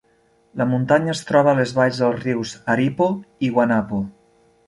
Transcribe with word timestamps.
La 0.61 0.65
muntanya 0.69 1.13
es 1.15 1.21
troba 1.31 1.51
a 1.51 1.57
les 1.59 1.73
valls 1.81 2.01
dels 2.03 2.17
rius 2.25 2.55
Aripo 2.77 3.09
i 3.49 3.51
Guanapo. 3.59 4.01